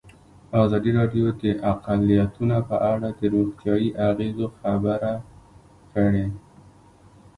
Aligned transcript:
ازادي 0.63 0.91
راډیو 0.99 1.25
د 1.43 1.43
اقلیتونه 1.71 2.57
په 2.69 2.75
اړه 2.91 3.09
د 3.19 3.21
روغتیایي 3.33 3.89
اغېزو 4.09 4.47
خبره 4.57 5.13
کړې. 5.93 6.25